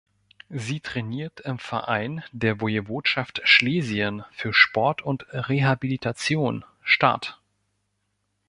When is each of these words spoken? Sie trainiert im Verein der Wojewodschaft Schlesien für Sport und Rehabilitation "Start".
Sie 0.49 0.79
trainiert 0.79 1.41
im 1.41 1.59
Verein 1.59 2.23
der 2.31 2.59
Wojewodschaft 2.59 3.39
Schlesien 3.43 4.25
für 4.31 4.51
Sport 4.51 5.03
und 5.03 5.27
Rehabilitation 5.31 6.65
"Start". 6.81 7.39